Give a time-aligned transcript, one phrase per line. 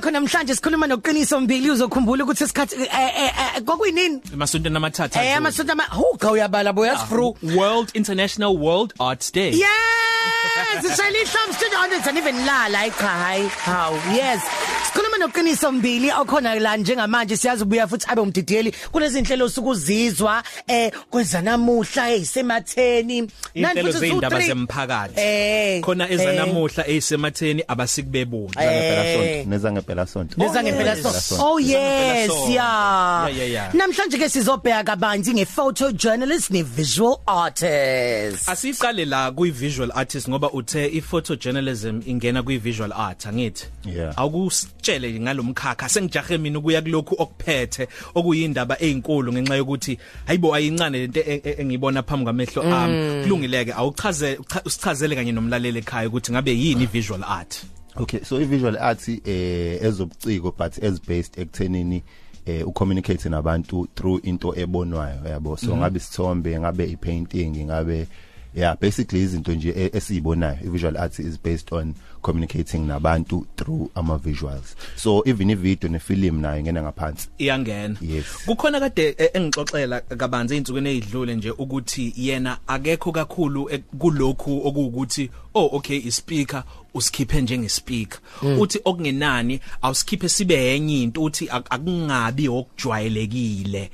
[0.00, 5.84] khona namhlanje sikhuluma noqiniso mbili uzokhumbula ukuthi isikhathi eh kokuyinini emasontweni amathatha eh amasonto ama
[5.84, 9.50] huka uyabala boya sifru World International World Arts Day.
[9.50, 10.84] Yes!
[10.84, 13.48] Sishayile ihlobo studio honors and even lala cha hayi.
[13.48, 14.40] How yes.
[14.92, 20.92] Sikhuluma noqiniso mbili okhona la njengamanje siyazi ubuya futhi abe umdidiyeli kulezi inhlelo sukuzizwa eh
[21.10, 29.50] kwezanamuhla eyisematheni inhlelo zeindaba zemphakathi eh khona ezanamuhla eyisematheni abasikubebona eh sonto.
[29.50, 30.34] Neza ngempela sonto.
[30.36, 31.36] Neza ngempela so.
[31.40, 33.74] Oh yes, yeah.
[33.74, 38.48] Namhlanje ke sizobheka kabanzi nge-photojournalist ne-visual artist.
[38.48, 43.66] Asiqale la kuyi visual artist ngoba uthe i photojournalism ingena kuyi visual art angithi?
[43.84, 44.14] Yeah.
[44.80, 51.40] Awukusitshele ngalomkhakha sengijahe mina ukuya kulokhu okuphethe okuyindaba ezinkulu ngenxa yokuthi hayibo ayincane lento e-
[51.44, 53.22] e- engibona phambi kwamehlo ami.
[53.22, 57.62] Kulungileke awuchaze ucha- usichazele kanye nomlaleli ekhaya ukuthi ngabe yini visual art?
[57.96, 62.02] Okay so i visual arts eh ezobuciko but as based ekuthenini
[62.46, 65.56] eh ucommunicate nabantu through into ebonwayo yabo?
[65.56, 68.06] So ngabe isithombe ngabe ipainting ngabe
[68.54, 74.18] yeah basically izinto nje e- esizibonayo visual arts is based on communicating nabantu through ama
[74.18, 77.28] visuals so even i video ne film nayo ingena ngaphansi.
[77.38, 77.96] Iyangena.
[78.00, 78.24] Yes.
[78.46, 85.30] kukhona kade eh, engixoxela kabanzi einsukwini ezidlule nje ukuthi yena akekho kakhulu eh, kulokhu okuwukuthi
[85.54, 88.18] oh okay ispeaker usikhiphe njenge speaker.
[88.58, 93.90] Uthi okungenani awusikhiphe sibe enye into uthi ak- akungabi okujwayelekile.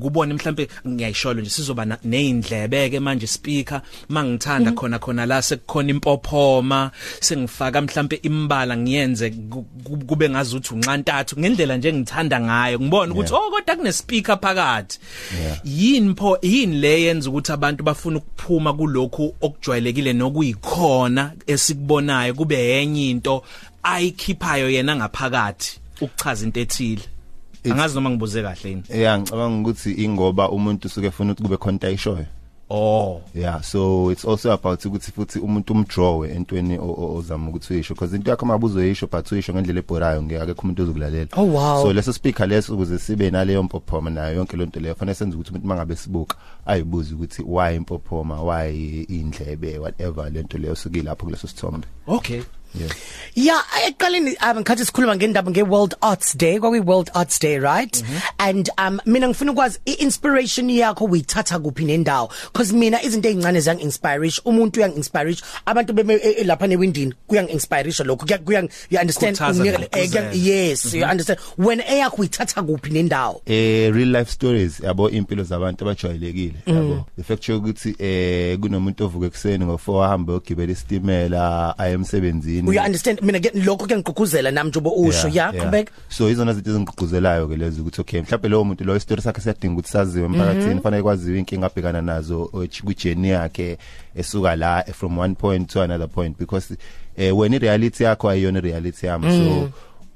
[0.00, 6.90] Kubone mhlambe ngiyayisholo nje sizoba neindlebe ke manje speaker mangithanda khona khona la sekukhona impophoma
[7.20, 9.30] sengifaka mhlambe imbala ngiyenze
[9.82, 12.80] kube ngazuthi unxantathu ngendlela nje ngithanda ngayo.
[12.80, 13.44] Ngibona ukuthi Yeah.
[13.44, 14.98] oh kodwa kune speaker phakathi.
[15.42, 15.60] Yeah.
[15.64, 22.34] yini pho yini le yenza ukuthi abantu bafuna ukuphuma kulokhu okujwayelekile nokuyikhona esikubonayo?
[22.34, 23.42] Kube enye into
[23.82, 27.02] ayikhiphayo yena ngaphakathi ukuchaza into ethile.
[27.64, 28.82] Angazi noma ngibuze kahle yini?
[28.94, 32.26] Yeah ngicabanga ukuthi ingoba umuntu usuke efuna ukuthi kube content ayishoyo
[32.72, 33.20] oh.
[33.34, 38.30] Yeah so it's also about ukuthi futhi umuntu umdrawe entweni ozama ukuthi uyisho because into
[38.30, 41.82] yakho mabuzo uyisho but uyisho ngendlela ebhorayo ngeke umuntu ozokulalela Oh, wow.
[41.82, 45.50] so leso speaker leso ukuze sibe naleyo mpophoma nayo yonke lonto leyo fanele senze ukuthi
[45.50, 51.48] umuntu mangabe sibuka ayibuze ukuthi why impophoma why indlebe whatever lento leyo suke lapho kuleso
[51.48, 51.86] sithombe.
[52.06, 52.42] Okay.
[52.80, 52.90] Yeah
[53.34, 58.02] Yeah, eqaleni um ngikhathi sikhuluma ngendaba nge-World Arts Day, kwakuyi World Arts Day, right?
[58.02, 58.48] Mm -hmm.
[58.48, 63.80] And um mina ngifuna ukwazi i-inspiration yakho uyithatha kuphi nendawo because mina izinto ezincane ziyang
[63.80, 68.68] inspire umuntu uyang inspire abantu beme e- e- lapha newindini kuyang inspire lokho kuya kuya
[68.90, 70.04] you understand Khuthaza Unikele- nokuzela.
[70.04, 70.98] eh, kuyang- yes mm -hmm.
[71.00, 76.54] you understand when eyakho uyithatha kuphi nendawo eh real life stories yabo impilo zabantu abajwayelekile
[76.66, 81.96] yabo the fact ukuthi eh kunomuntu ovuka ekseni ngo4 ahamba ogibela istimela aye
[82.62, 86.70] emsebenzini you understand mina ke lokho kuyangigqugquzela nami njobo usho ya qhubeka so izona izinto
[86.70, 90.80] ezingigqugquzelayo ke lezi ukuthi okay mhlawumbe lowo muntu lo story sakhe siyadinga ukuthi saziwe emphakathini
[90.80, 92.46] fanele kwaziwe inkinga abhekana nazo
[92.84, 93.78] ku journey yakhe
[94.16, 96.76] esuka la eh, from one point to another point because
[97.16, 99.30] eh when i reality yakho ayiyona reality yami.
[99.30, 99.72] So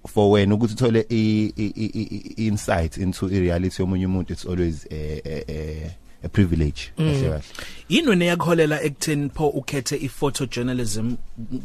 [0.09, 4.33] for wena ukuthi uthole i i- i- i- i- insight into i reality yomunye umuntu
[4.33, 5.91] it's always eh, eh, eh,
[6.26, 6.92] a privilege.
[6.97, 7.41] Kahle
[7.88, 11.16] yini wena yakholela ekutheni pho ukhethe i-photojournalism?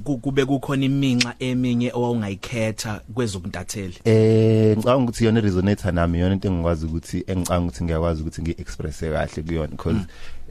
[0.04, 3.96] Ku- kube kukhona iminxa eminye owawungayikhetha kwezobuntatheli?
[4.06, 9.00] Eh ngicabanga ukuthi yona resonator nami yona into engikwazi ukuthi engicabanga ukuthi ngiyakwazi ukuthi ngiexpress
[9.00, 10.00] kahle kuyona because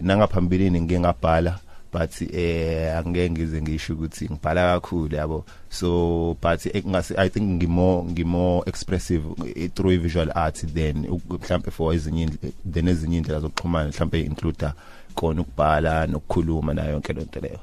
[0.02, 1.58] nangaphambilini ngike ngabhala
[1.92, 5.44] but eh angeke ngize ngisho ukuthi ngibhala kakhulu yabo.
[5.70, 9.24] So but engase i think ngimo ngimo expressive
[9.56, 14.20] eh, through visual art then uk- mhlambe for ezinye indle- then ezinye indlela zokuxhumana mhlambe
[14.20, 14.66] include
[15.14, 17.58] kona ukubhala nokukhuluma nayo yonke lonto leyo.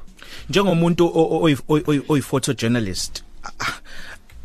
[0.50, 3.74] Njengomuntu o- o- oyi- oyi- oyi photojournalist ah,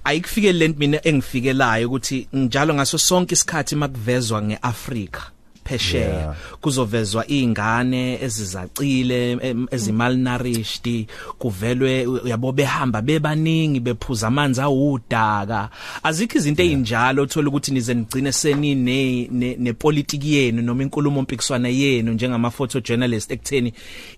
[0.05, 5.23] ayikufike lento mina engifikelayo ukuthi njalo ngaso sonke isikhathi makuvezwa ngeAfrika
[5.65, 6.35] phesheya.
[6.61, 11.07] Kuzovezwa izingane ezizacile em, ezimalnourished
[11.39, 15.69] kuvelwe uyabo behamba bebaningi bephuza amanzi awudaka.
[16.03, 22.13] Azikho izinto ezinjalo uthola ukuthi nize nigcine senine ne- nepolitiki yenu noma inkulumo mpikiswana yenu
[22.13, 23.73] njengama photojournalist ekutheni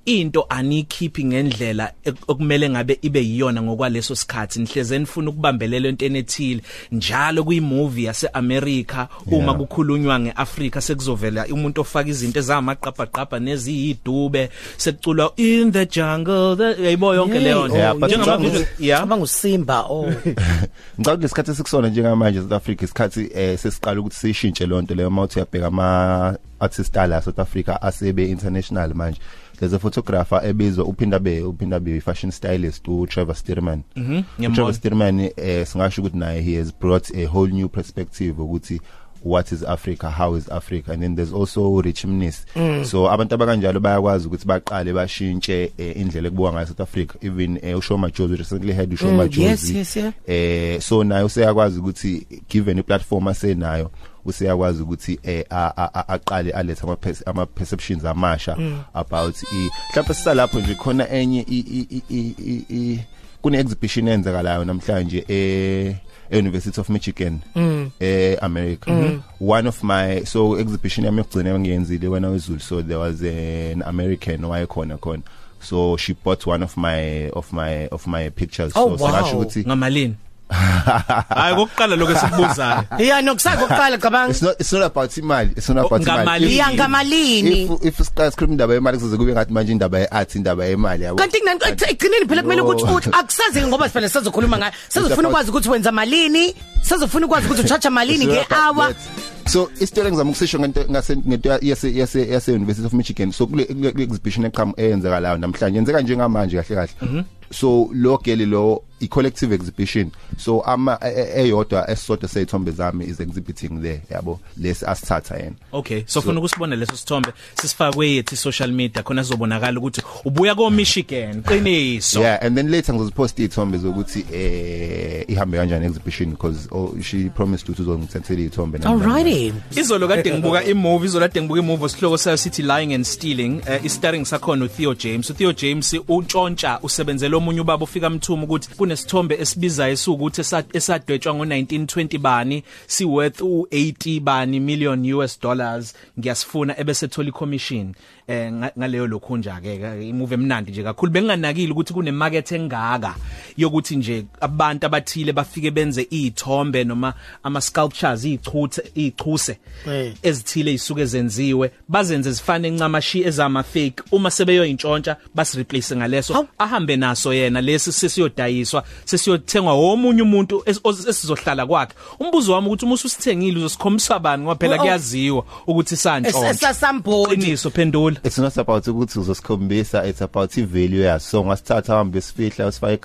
[0.05, 1.93] into anikhiphi ngendlela
[2.29, 4.61] okumele ngabe ibe yiyona ngokwaleso sikhathi.
[4.61, 6.63] Nihleze nifuna ukubambelela entweni ethile
[6.93, 13.39] njalo kuyi movie yase America uma kukhulunywa ngeAfrika sekuzovela Africa umuntu ofaka izinto ezamaqhapha qhapha
[13.41, 17.77] neziyidube sekuculwa in the jungle the- yayibo yonke leyo nto.
[17.77, 19.03] Yeah, but njengama ngicabanga visual yeah.
[19.03, 20.13] Abangusimba oh.
[20.99, 25.67] Ngicabanga lesikhathi esikusona njengamanje South Africa isikhathi eh sesiqala ukuthi sishintshe lonto leyo mawuthi uyabheka
[25.67, 29.21] ama artist ala South Africa asebe international manje.
[29.59, 34.25] There's a photographer ebizwa uphinda be uphinda be fashion stylist u Trevor Stirman mhm u
[34.39, 34.55] ngiyambona.
[34.55, 38.81] Trevor Stirman eh singasho ukuthi naye he has brought a whole new perspective ukuthi
[39.25, 42.85] what is Africa how is Africa and then there's also Rich Mnis mm.
[42.85, 47.79] so abantu abakanjalo bayakwazi ukuthi baqale bashintshe eh, indlela ekubuka ngayo South Africa even eh,
[47.79, 50.13] uShoma Jozi recently had uShoma Mm, Jozi yes, yes, yeah.
[50.27, 53.91] eh so nayo useyakwazi ukuthi given iplatform asenayo
[54.25, 58.57] useyakwazi ukuthi eh a- a- a- aqale alethe ama perce- ama perceptions amasha
[58.95, 63.01] about i mhlawumbe sisalapho nje khona enye i i- i- i- i- i-
[63.43, 65.95] kune exhibition enzakalayo namhlanje eh
[66.31, 67.91] University of Michigan mm.
[68.01, 69.23] eh America mm.
[69.41, 73.23] one of my so exhibition yami yokugcina ngiyenzile when I was Zulu so there was
[73.23, 75.23] an American wayekhona khona
[75.61, 79.11] so she bought one of my of my of my pictures Oh, so wow.
[79.13, 80.15] singasho ukuthi ngamalini
[80.51, 82.85] hayi kokuqala lokho esikubuzayo.
[82.99, 84.31] Yeah nokusaka kokuqala cabanga.
[84.31, 86.23] It's not it's not about imali it's not about Ngamalini.
[86.23, 87.61] imali iya ngamalini?
[87.83, 91.17] If if siqala sikhuluma indaba yemali kuzoze kube ngathi manje indaba yeart indaba yemali yabo.
[91.19, 94.73] Kanti kunani ekugcineni phela kumele ukuthi uthi akusazi ngoba sifanele sizokhuluma ngayo.
[94.89, 96.55] Sizofuna ukwazi ukuthi wenza malini?
[96.83, 99.51] Sizofuna ukwazi ukuthi uchacha malini It's not about ngehour that.
[99.51, 103.33] so isitori engizama ukusisho ngento ngase ngento yase yase yase University of Michigan.
[103.33, 105.77] So kule kule kule exhibition eqham eyenzakalayo namhlanje.
[105.77, 107.25] Yenzeka njengamanje kahle kahle.
[107.53, 110.11] So lo gele lo i collective exhibition.
[110.39, 114.41] So ama e- e- eyodwa esisodwa seyithombe zami is exhibiting there yabo?
[114.61, 115.57] Lesi asithatha yena.
[115.73, 120.71] Okay so funa ukusibona leso sithombe sisifakwe yethi social media khona sizobonakala ukuthi ubuya ko
[120.71, 122.21] Michigan qiniso.
[122.21, 127.69] Yeah and then later ngizopost ithombe zokuthi eh ihambe kanjani exhibition because oh, she promised
[127.69, 129.03] ukuthi uzongithethela ithombe nami.
[129.03, 133.63] alrighty izolo kade ngibuka imovie izolo kade ngibuka imovie osihloko sayo sithi lying and stealing
[133.69, 135.31] uh, starring sakhona uTheo James.
[135.31, 138.69] uTheo James untshontsha usebenzele omunye ubaba ufika mthuma ukuthi
[138.99, 145.95] kunesithombe esibizayo esukuthi esa- esadwetshwa ngo1920 bani si worth u80 bani million US dollars.
[146.19, 147.95] Ngiyasifuna ebese thola icommission.
[148.29, 151.13] Eh nga- ngaleyo lokhunja ke imovie emnandi nje kakhulu.
[151.13, 153.15] Benginganakile ukuthi kune market engaka.
[153.57, 159.59] Yokuthi nje abantu abathile bafike benze izithombe noma ama sculptures ichuthe ichuse
[159.89, 160.13] Eh.
[160.23, 161.71] ezithile isuke zenziwe.
[161.89, 166.33] Bazenze zifane encamashi ezama fake uma sebeyoyintshontsha basi replace ngaleso.
[166.35, 166.47] Hawu.
[166.59, 171.95] ahambe naso yena lesi sesiyodayiswa sesiyothengwa omunye umuntu es- os- esizohlala kwakhe.
[172.21, 174.79] Umbuzo wami ukuthi uma ususithengile uzosikhombisa bani ngoba phela Oh.
[174.79, 176.51] kuyaziwa ukuthi santshontsha.
[176.51, 181.31] Esasambodi qiniso phendula it's not about ukuthi uzosikhombisa it's about i value yaso.
[181.31, 182.97] So ngasithatha hambe sifihla usifaka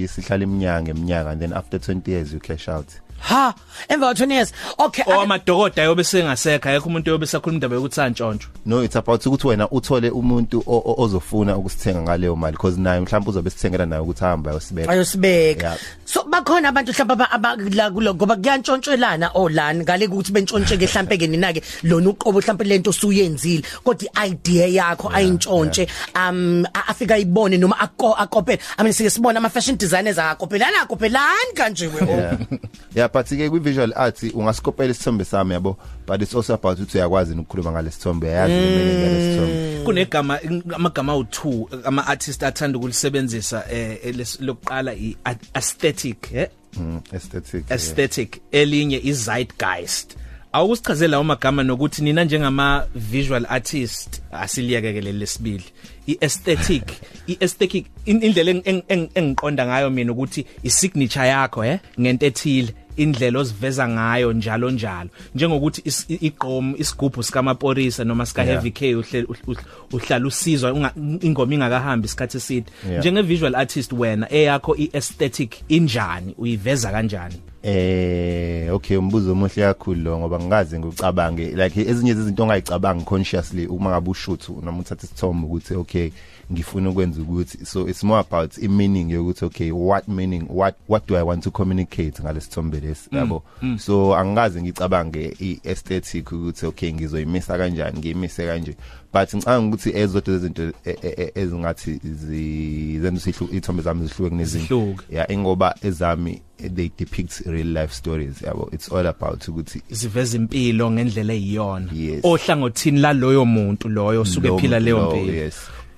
[0.00, 2.86] egarage sihlala iminyaka eminyaka and then after 20 years you cash out.
[3.18, 3.54] Ha!
[3.88, 8.48] Emva 20 years okay ake- owamadokoda yobe sengasekho ayekho umuntu yobe sakhuluma indaba yokuthi santshontsho.
[8.66, 13.00] No it's about ukuthi wena uthole umuntu o- o- ozofuna ukusithenga ngaleyo mali because naye
[13.00, 14.92] mhlawumbe uzobe sithengela naye ukuthi ahamba ayosibeka.
[14.92, 15.66] Ayosibeka.
[15.66, 15.78] Yeah.
[16.06, 19.30] So bakhona abantu mhlawumbe aba- aba- la kulo ngoba kuyantshontshwelana.
[19.34, 24.08] Olani ngale ukuthi bentshontshe ke mhlawumbe ke nina ke lona uqobo mhlawumbe lento usuyenzile kodwa
[24.26, 29.50] iidea yakho ayintshontshe um a- afika ibone noma ako akopela i mean sike sibona ama
[29.50, 32.06] fashion designers akopelana akopelani kanje we oh.
[32.16, 32.36] yeah
[32.94, 33.08] yeah.
[33.12, 35.76] but ke kwi visual art ungasikopela isithombe sami yabo?
[36.06, 40.38] But it's also about ukuthi uyakwazi ukukhuluma ngalesithombe yazi meaning yalesithombe kunegama
[40.74, 45.16] amagama awu2 ama artist athanda ukulisebenzisa eh eles- lokuqala i
[45.54, 46.48] aesthetic eh
[46.78, 47.70] Mm, aesthetic yeah.
[47.72, 50.16] aesthetic elinye i zeitgeist
[50.52, 55.64] awukusichazela lawo magama nokuthi nina njengama visual artist asiliyekekele lesibili.
[56.06, 56.82] I aesthetic
[57.28, 61.78] i aesthetic in- indlela eng- eng- eng- engiqonda ngayo mina ukuthi i signature yakho eh
[62.00, 62.74] ngento ethile.
[62.96, 65.10] Indlela oziveza ngayo njalo njalo.
[65.34, 68.94] Njengokuthi is- i- igqom isigubhu sikamaporisa noma sika heavy K
[69.92, 72.66] uhlala usizwa ingoma ingakahambi isikhathi eside.
[72.98, 76.34] Njenge visual artist wena eyakho i aesthetic injani?
[76.38, 77.34] Uyiveza kanjani?
[77.62, 83.90] Eh okay umbuzo omuhle kakhulu lo ngoba ngikaze ngikucabange like ezinye izinto ongayicabangi consciously uma
[83.90, 86.10] ngabe ushoot noma uthatha isithombe ukuthi okay
[86.52, 91.08] ngifuna ukwenza ukuthi so it's more about i meaning yokuthi okay what meaning what what
[91.08, 93.42] do i want to communicate ngalesithombe lesi yabo?
[93.78, 98.76] so angikaze ngicabange i aesthetic ukuthi okay ngizoyimisa kanjani ngiyimise kanje.
[99.12, 104.30] But ngicanga ukuthi ezodwa izinto e- e- e- ezingathi zi- zenza isihlu ithombe zami zihluke
[104.30, 105.04] kunezinye Zihluke.
[105.10, 108.68] yeah ingoba ezami eh, they depict real life stories yabo?
[108.72, 111.90] It's all about ukuthi siveza impilo ngendlela eyiyona.
[111.94, 112.20] Yes.
[112.24, 115.56] ohlangothini laloyo muntu loyo suke Lo ephila muntu leyo lowo, mpilo yes.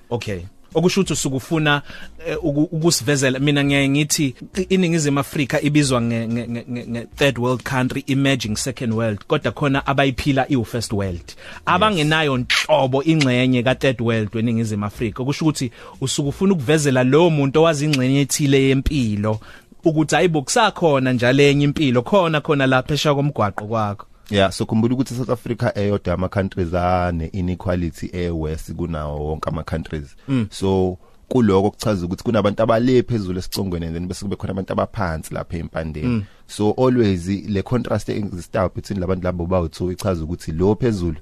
[0.09, 0.39] Okay.
[0.73, 1.81] Okusho ukuthi usukufuna
[2.27, 4.35] eh, uku- ukusivezela mina ngiyaye ngithi
[4.69, 10.51] iningizimu Afrika ibizwa nge nge- nge third world country emerging second world kodwa khona abayiphila
[10.51, 11.21] iwu first world.
[11.65, 15.23] Abangenayo nhlobo ingcenye ka third world weningizimu Afrika.
[15.23, 19.39] Okusho ukuthi usukufuna ukuvezela lo muntu owazi ingcenye ethile yempilo
[19.83, 24.05] ukuthi ayibo kusakhona njalo enye impilo khona khona lapha esha komgwaqo kwakho.
[24.31, 29.49] Yeah so khumbula ukuthi South Africa eyodwa ama countries ane inequality e west kunawo wonke
[29.49, 30.15] ama countries
[30.49, 30.97] so
[31.29, 35.57] kuloko kuchaza ukuthi kunabantu abale phezulu esicongweni and then bese kube khona abantu abaphansi lapha
[35.57, 41.17] empandeni so always le contrast exists between labantu labo bawu2 ichaza ukuthi lo phezulu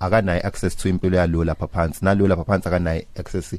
[0.00, 3.56] akanayo access to impilo yalo lapha phansi nalo lapha phansi akanayo access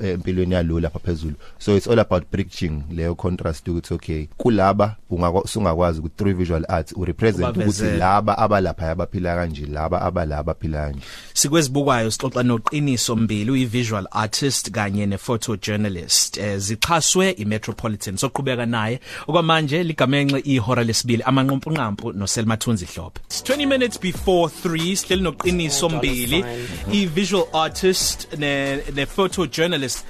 [0.00, 1.34] empilweni yalo lapha phezulu.
[1.58, 6.92] So it's all about bridging leyo contrast ukuthi okay kulaba ungakwazi ukuthi through visual arts
[6.96, 7.96] u represent ukuthi Ubavezele.
[7.98, 11.00] laba abalapha abaphila kanje laba abala abaphila kanje.
[11.34, 16.36] Sikwezibukwayo sixoxa noqiniso mbili uyi-visual artist kanye ne-photojournalist.
[16.36, 19.00] Eh, zichaswe i-metropolitan soqhubeka naye.
[19.26, 26.44] Okwamanje ligamenxe ihora lesibili amanqumpunqampu noselma thunzi hlophe 20 minutes before 3 sihleli noqiniso mbili.
[26.92, 30.00] i-visual artist ne- ne-photojournalist qiniso eh,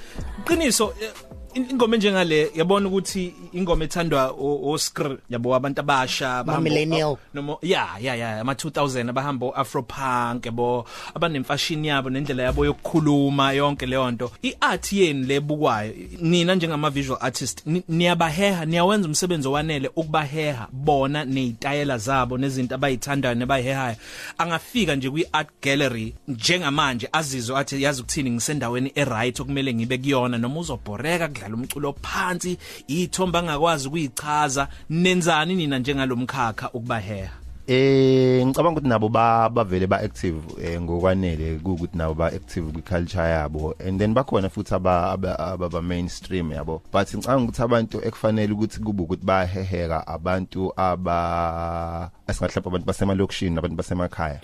[1.01, 7.17] in- ingoma njengale yabona ukuthi ingoma ethandwa o- oskr yabo abantu abasha bahamba- millennial.
[7.33, 10.85] noma ya ya ya ama 2000 abahamba afro punk yabo
[11.15, 17.61] abanemfashion yabo nendlela yabo yokukhuluma yonke leyo nto iart yeni lebukwayo nina njengama visual artist
[17.65, 23.95] ni- niyabaheha niyawenza umsebenzi owanele ukubaheha bona nezitayela zabo nezinto abayithandayo nebayihehayo
[24.37, 29.97] angafika nje kwi art gallery njengamanje azizwe athi yazi ukuthini ngisendaweni e right okumele ngibe
[29.97, 37.44] kuyona noma uzobhoreka kudlala umculo phansi ithomba angakwazi ukuyichaza nenzani nina njengalomkhakha ukubaheha?
[37.67, 42.81] Eh ngicabanga ukuthi nabo ba bavele ba active eh, ngokwanele ukuthi nabo ba active kwi
[42.81, 43.73] culture yabo.
[43.79, 46.81] And then bakhona futhi aba aba, aba, aba mainstream yabo.
[46.91, 53.75] But ngicabanga ukuthi abantu ekufanele ukuthi kube ukuthi baheheka abantu aba esingahlapha abantu basemalokishini nabantu
[53.75, 54.39] basemakhaya.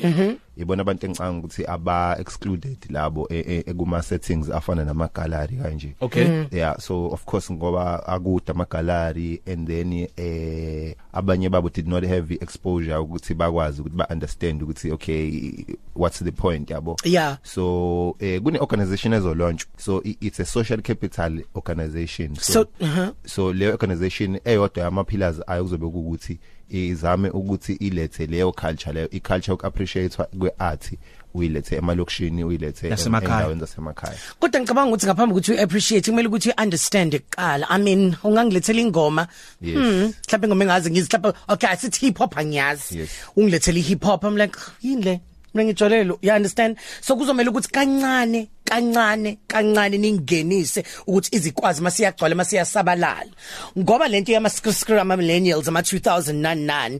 [0.57, 5.95] Ibona abantu engicabanga ukuthi aba excluded labo e- e- ekuma settings afana nama gallery kanje.
[6.01, 6.47] Okay.
[6.51, 12.27] Yeah so of course ngoba akude amagalari and then eh abanye babo did not have
[12.27, 15.65] the exposure ukuthi bakwazi ukuthi ba understand ukuthi okay
[15.95, 17.37] what's the point yabo Yeah.
[17.43, 23.11] so eh kune organization ezo launch so i- it's a social capital organization So, uh-huh.
[23.25, 26.39] so le organization eyodwa yama pillars ayo kuzobe ukuthi
[26.69, 30.91] izame ukuthi ilethe leyo culture leyo i culture ok appreciate kwe art
[31.33, 33.33] uyilethe emalokishini uyilethe em- Nasemakhaya.
[33.35, 38.81] endaweni zasemakhaya kodwa ngicabanga ukuthi ngaphambi ukuthi uappreciate kumele ukuthi uunderstand kuqala i mean ungangilethela
[38.81, 39.27] ingoma
[39.61, 39.75] Yes.
[39.77, 43.09] mhlawumbe ingoma engazi ngizi mhlawumbe okay asithi hip hop angiyazi Yes.
[43.35, 45.19] ungilethela hip hop i'm like yini le
[45.53, 46.77] mina ngijolelo you understand?
[47.01, 53.29] So kuzomela ukuthi kancane kancane kancane ningenise ukuthi izikwazi masiyagcwala masiyasabalala.
[53.77, 57.00] Ngoba lento yama skr ama millennials ama 2009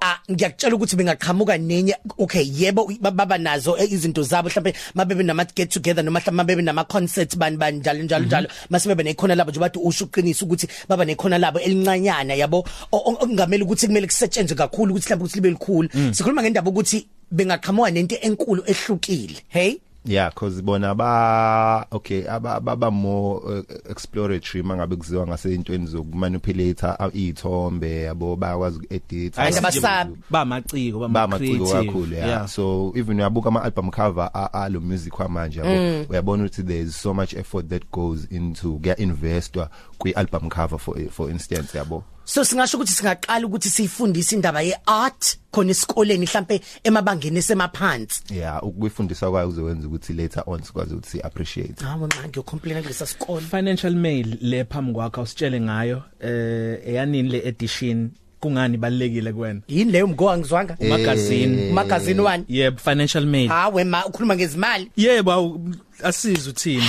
[0.00, 5.22] ah ngiyakutshela ukuthi bengaqhamuka nenye okay yebo ba- baba nazo eh, izinto zabo mhlawumbe mabebe
[5.22, 8.48] nama get together noma mhlawumbe mabebe nama concerts bani bani njalo njalo njalo.
[8.70, 12.64] Masibebe nekhona labo nje bathi usho uqinisa ukuthi baba nekhona labo elincanyana yabo?
[12.92, 15.88] O- o- okungamela ukuthi kumele kusetshenzwe kakhulu ukuthi mhlawumbe ukuthi libe likhulu.
[16.14, 22.76] Sikhuluma ngendaba ukuthi bengaqhamuka nento enkulu ehlukile hey Yeah cause bona ba okay aba aba
[22.76, 29.56] ba more uh, exploratory mangabe kuziwa ngase intweni zokumanipulator uh, izithombe yabo bayakwazi ukuedit And
[29.58, 30.16] abasabi.
[30.30, 31.86] bamaciko ba maciko creative.
[31.86, 32.46] kakhulu yeah.
[32.48, 37.14] so even uyabuka ama album cover a- alo music kwamanje yabo uyabona ukuthi there's so
[37.14, 42.44] much effort that goes into kuya investwa kwi album cover for for instance yabo so
[42.44, 48.22] singasho ukuthi singaqala ukuthi sifundise indaba yeart khona esikoleni mhlambe emabangeni esemaphansi.
[48.30, 53.06] Yeah ukuyifundisa kwayo kuzowenza ukuthi later on sikwazi ukuthi si appreciate hawo manje ucomplain kulesa
[53.06, 53.40] sikole.
[53.40, 58.10] Financial mail le phambi kwakho usitshele ngayo eh eyanini le edition
[58.40, 59.60] kungani balekile kuwena?
[59.68, 61.72] Yini leyo mgo angizwanga magazine.
[61.72, 63.48] Magazine wani yebo financial mail.
[63.48, 64.90] Hawe ma ukhuluma ngezimali.
[64.96, 66.84] Yebo awu, asiza uthini.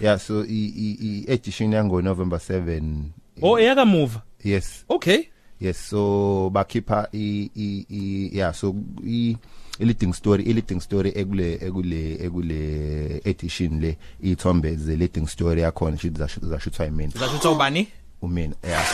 [0.00, 2.82] Yeah so i i, i edition yango November 7
[3.42, 4.22] oh eyakamuva.
[4.44, 4.84] Yes.
[4.88, 5.28] Okay.
[5.60, 8.74] Yes so bakhipha i i i yeah so
[9.06, 9.36] i
[9.80, 15.60] i leading story i leading story ekule ekule ekule edition le ithombe ze leading story
[15.62, 17.12] yakhona shithi zashuthwa yimina.
[17.18, 17.88] Zasho ubani?
[18.22, 18.84] Umina yeah.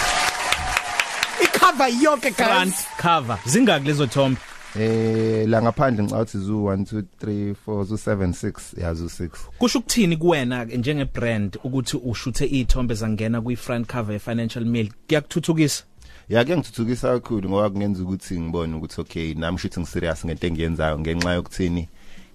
[1.42, 3.38] Icover yonke front guys cover.
[3.46, 4.36] Zingaki lezo thombe.
[4.78, 9.28] Eh la ngaphandle ngicathi zu 1 2 3 4 zu 7 6 yeah zu 6
[9.58, 14.92] kusho ukuthini kuwena njenge brand ukuthi ushuthe izithombe zangena kwi front cover ye financial mail
[15.06, 15.84] kuyakuthuthukisa?
[16.28, 20.98] Ya ke ngithuthukisa kakhulu ngoba kungenza ukuthi ngibone ukuthi okay nami shithi ngiserious ngento engiyenzayo
[20.98, 21.88] ngenxa yokuthini?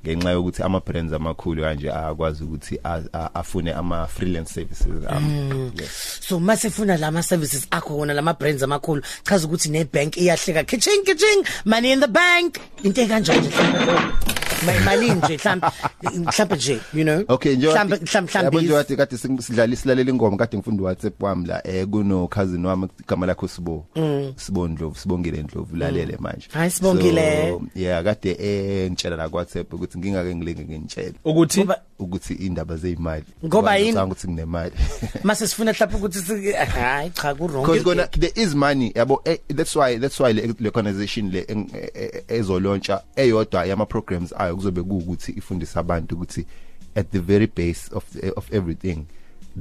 [0.06, 5.72] Ngenxa yokuthi ama brands amakhulu kanje akwazi ukuthi a- a- afune ama freelance services um
[5.80, 6.20] yes.
[6.28, 10.64] So masefuna lama services akho wona lama brands amakhulu chaza ukuthi ne bank iyahleka.
[10.64, 12.60] Kitching kitching money in the bank.
[12.84, 13.42] Into ekanjalo
[14.46, 15.72] nje mhlawumbe imali nje mhlawumbe
[16.20, 20.38] mhlawumbe nje you know Okay nje mhlawumbe mhlawumbe nje mhlawumbe wathi kade sidlala isilalela ingoma
[20.38, 23.86] kade ngifunda WhatsApp wami la eh kuno cousin wami igama lakho Sibo
[24.36, 27.50] Sibo Ndlovu Sibongile Ndlovu lalele manje Hayi, Sibongile.
[27.50, 32.34] So, yeah kade eh ngitshela la ku WhatsApp ukuthi ngingake ngilinge ngintshela ukuthi Ngoba- ukuthi
[32.34, 33.88] indaba zezimali Ngoba yini?
[33.90, 34.72] ngicabanga ukuthi nginemali
[35.24, 39.22] mase sifuna mhlawumbe ukuthi si- hayi cha ku wrong because kona there is money yabo
[39.26, 43.86] eh, that's why that's why le le organization le eng- eh, eh, ezolontsha eyodwa yama
[43.86, 46.46] programs ayo kuzobe kuukuthi ifundisa abantu ukuthi
[46.96, 48.04] at the very base of
[48.36, 49.06] of everything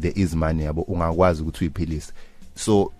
[0.01, 2.13] there is money yabo ungakwazi ukuthi uyiphilise
[2.55, 2.93] so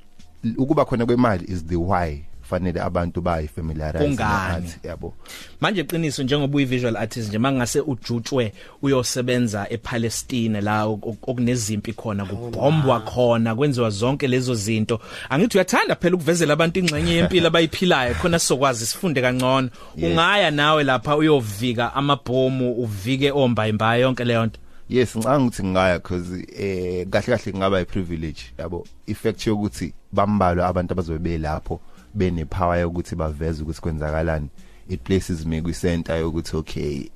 [0.59, 2.25] ukuba khona kwemali is the why.
[2.45, 4.69] Fanele abantu bayi familiarize Kungani?
[4.83, 5.15] yabo.
[5.61, 11.93] Manje iqiniso njengoba uyi visual artist nje mangase ujutshwe uyosebenza ePalestine la ok- ok- okunezimpi
[11.93, 15.01] khona kubhombwa khona kwenziwa zonke lezo zinto.
[15.31, 19.69] Angithi uyathanda phela ukuvezela abantu ingxenye yempilo abayiphilayo khona sokwazi sifunde kangcono.
[19.97, 20.11] Yes.
[20.13, 24.59] ungaya nawe lapha uyovika amabhomu uvike ombayimbayo yonke leyo nto.
[24.89, 28.87] Yes ngicanga ukuthi ngaya because eh kahle kahle ngaba i privilege yabo.
[29.07, 31.81] Effect yokuthi bambalwa abantu abazobe belapho.
[32.15, 34.49] Bene power yokuthi baveze ukuthi kwenzakalani.
[34.89, 37.11] It places me kwi center yokuthi okay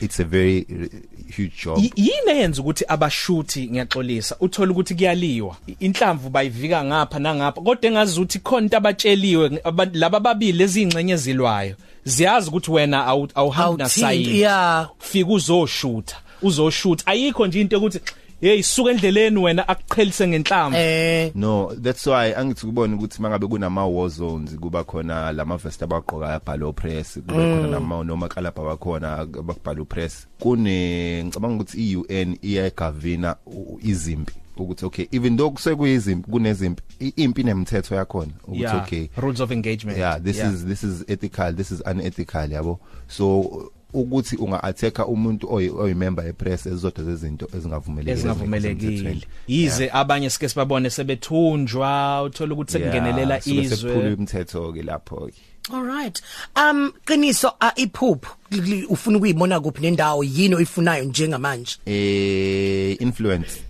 [0.00, 0.86] it's a very uh,
[1.36, 1.78] huge job.
[1.78, 4.36] Y- yini eyenza ukuthi abashuthi ngiyaxolisa?
[4.40, 5.56] Uthola ukuthi kuyaliwa.
[5.68, 7.60] I- inhlamvu bayivika ngapha nangapha.
[7.60, 13.06] Kodwa engazi ukuthi khona into abatsheliwe aba- laba babili lezi ingcenye zilwayo ziyazi ukuthi wena
[13.06, 14.38] awu- awuhambi Awuthinti, nasayini.
[14.38, 14.90] Yeah.
[14.98, 16.16] fika uzoshutha.
[16.42, 17.06] Uzoshutha.
[17.06, 18.00] Ayikho nje into ukuthi
[18.40, 20.76] hey suka endleleni wena akuqhelise ngenhlamvu.
[20.76, 21.30] Eh.
[21.34, 26.34] No that's why angithi kubona ukuthi mangabe kunama war zones kuba khona lama vest abaqoka
[26.34, 33.36] abhalo press kuba khona nama noma kalabha bakhona abakubhalo press kune ngicabanga ukuthi iUN iyagavina
[33.46, 39.08] u- izimpi ukuthi okay even though kusekuyizimpi kunezimpi i- impi nemthetho yakhona ukuthi yeah okay.
[39.16, 39.98] rules of engagement.
[39.98, 42.78] Yeah this is this is ethical this is unethical yabo?
[43.08, 49.20] So ukuthi unga attacker umuntu oyi oyimember epress ezizodwa zezinto ezingavumelekile ezingavumelekile.
[49.48, 54.12] Yize abanye sike sibabone sebethunjwa uthola ukuthi sekungenelela sekuphula izwe.
[54.12, 55.34] imithetho ke lapho ke
[55.70, 56.22] all right.
[56.56, 60.24] Um qiniso uh, iphupho li- ufuna ukuyibona kuphi nendawo?
[60.24, 61.76] Yini oyifunayo njengamanje?
[61.86, 63.60] Eh influence.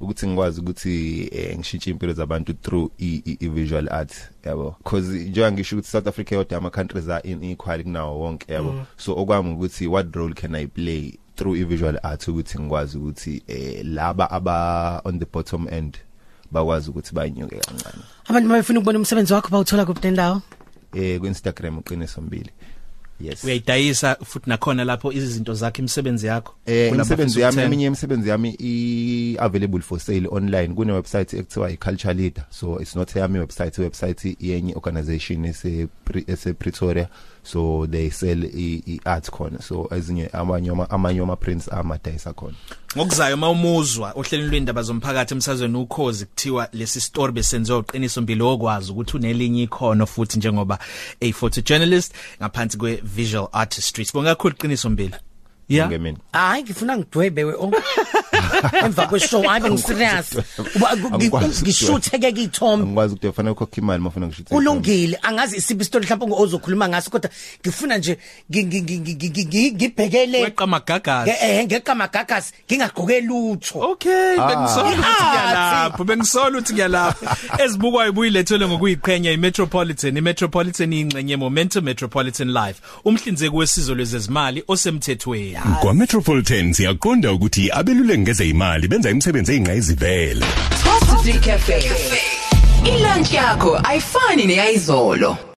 [0.00, 4.12] Ukuthi ngikwazi ukuthi eh, ngishintshe impilo zabantu through i, i, i visual art
[4.44, 4.76] yabo?
[4.78, 8.72] Because njengoba ngisho ukuthi South Africa yodwa ama countries are inequal kunawo wonke yabo?
[8.72, 8.84] Mm.
[8.96, 13.42] so okwami ukuthi what role can I play through i visual art ukuthi ngikwazi ukuthi
[13.46, 15.98] eh laba aba on the bottom end
[16.50, 18.02] bakwazi ukuthi banyuke kancane?
[18.28, 20.42] Abantu mabefuna ukubona umsebenzi wakho bawuthola kuphi nendawo
[20.94, 22.50] eh ku Instagram uqiniso mbili
[23.20, 23.44] yes.
[23.44, 26.54] Uyayidayisa futhi nakhona lapho izinto zakhe imisebenzi yakho.
[26.66, 27.66] Eh Kulaba imisebenzi abafisa yami ukuthenga.
[27.66, 30.74] eminye imisebenzi yami i available for sale online.
[30.74, 32.44] Kune website ekuthiwa iCulture Leader.
[32.50, 35.88] So it's not yami website website yenye organization ese
[36.26, 37.08] ese Pretoria
[37.42, 39.62] so they sell i, i art khona.
[39.62, 42.54] So ezinye amanye ama amanye ama prints amadayisa khona.
[42.96, 49.16] Ngokuzayo mawumuzwa ohlelweni lwendaba zomphakathi emsazweni ukhozi kuthiwa lesi story besenziwa uqiniso mpilo okwazi ukuthi
[49.16, 50.78] unelinye ikhono futhi njengoba
[51.20, 54.04] a photo journalist ngaphansi kwe visual artistry.
[54.04, 55.16] Sibonga kakhulu qiniso mpilo
[55.68, 56.18] yeah ngemini.
[56.32, 57.70] Hayi ngifuna ngidwebewe oh
[58.84, 60.36] emva kweshow hayi ngiserious
[61.12, 62.82] Angikwazi ngishuthe ke kithombe.
[62.84, 65.18] Angikwazi ukuthi ufanele ukhokhe imali mafuna ngishuthe kulungile.
[65.22, 67.30] Angazi isiphi isitori mhlawumbe ozokhuluma ngaso kodwa
[67.62, 68.18] ngifuna nje
[68.52, 73.78] ngi- ngi- ngi- ngi- ngi- ngi- ngibhekele weqa magagazi Nge- eh ngeqa magagasi ngingagqoke lutho.
[73.80, 75.30] Okay bengisola ukuthi Ah.
[75.30, 77.36] ngiyalapha bengisola ukuthi ngiyalapha.
[77.64, 80.16] Ezibukwayo buyilethelwe ngokuyiqhenya iMetropolitan.
[80.16, 82.80] iMetropolitan ingxenye Momentum Metropolitan Life.
[83.04, 85.58] Umhlinzeki wesizo lwezezimali osemthethweni.
[85.80, 87.70] Kwa Metropolitan siyaqonda ukuthi
[88.40, 90.46] abeluleki ngezeyimali benza imisebenzi eyingqayizivele.
[90.84, 91.78] Positive Cafe.
[92.84, 95.49] Ilunch yakho ayifani neyizolo.